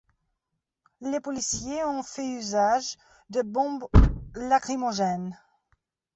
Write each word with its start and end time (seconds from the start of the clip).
Les 1.01 1.19
policiers 1.19 1.83
ont 1.83 2.01
fait 2.01 2.25
usage 2.25 2.97
de 3.29 3.43
bombes 3.43 3.85
lacrymogènes. 4.33 5.37